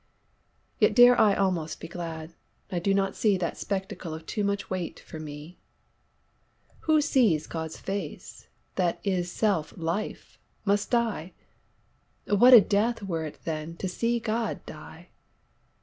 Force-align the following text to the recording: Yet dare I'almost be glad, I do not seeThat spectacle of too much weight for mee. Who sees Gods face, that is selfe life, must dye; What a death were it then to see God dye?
Yet 0.79 0.95
dare 0.95 1.15
I'almost 1.15 1.79
be 1.79 1.87
glad, 1.87 2.33
I 2.71 2.79
do 2.79 2.91
not 2.91 3.11
seeThat 3.13 3.55
spectacle 3.55 4.15
of 4.15 4.25
too 4.25 4.43
much 4.43 4.67
weight 4.67 4.99
for 4.99 5.19
mee. 5.19 5.59
Who 6.89 7.01
sees 7.01 7.45
Gods 7.45 7.77
face, 7.79 8.47
that 8.77 8.99
is 9.03 9.31
selfe 9.31 9.77
life, 9.77 10.39
must 10.65 10.89
dye; 10.89 11.33
What 12.25 12.55
a 12.55 12.61
death 12.61 13.03
were 13.03 13.25
it 13.25 13.41
then 13.45 13.77
to 13.77 13.87
see 13.87 14.19
God 14.19 14.65
dye? 14.65 15.09